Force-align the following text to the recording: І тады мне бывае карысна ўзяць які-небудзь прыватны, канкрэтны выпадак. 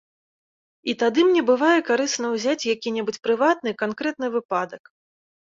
І 0.93 0.95
тады 1.03 1.25
мне 1.27 1.43
бывае 1.49 1.79
карысна 1.89 2.27
ўзяць 2.37 2.57
які-небудзь 2.73 3.21
прыватны, 3.29 3.69
канкрэтны 3.85 4.27
выпадак. 4.39 4.83